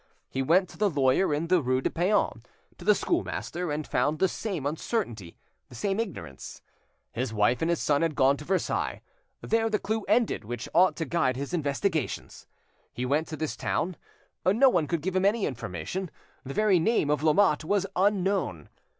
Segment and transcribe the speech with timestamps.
[0.31, 2.41] He went to the lawyer in the rue de Paon,
[2.79, 5.37] to the schoolmaster, and found the same uncertainty,
[5.69, 6.63] the same ignorance.
[7.11, 9.03] His wife and his son had gone to Versailles,
[9.41, 12.47] there the clue ended which ought to guide his investigations.
[12.91, 13.95] He went to this town;
[14.43, 16.09] no one could give him any information,
[16.43, 18.69] the very name of Lamotte was unknown.